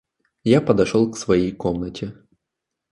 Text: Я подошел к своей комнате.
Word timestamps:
Я 0.45 0.61
подошел 0.61 1.11
к 1.11 1.15
своей 1.15 1.51
комнате. 1.51 2.15